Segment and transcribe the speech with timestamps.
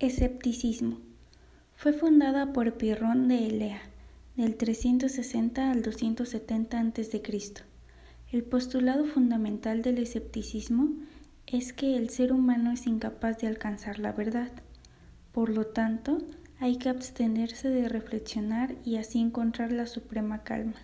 [0.00, 1.00] Escepticismo.
[1.74, 3.82] Fue fundada por Pirrón de Elea,
[4.36, 7.22] del 360 al 270 a.C.
[8.30, 10.92] El postulado fundamental del escepticismo
[11.48, 14.52] es que el ser humano es incapaz de alcanzar la verdad.
[15.32, 16.18] Por lo tanto,
[16.60, 20.76] hay que abstenerse de reflexionar y así encontrar la suprema calma.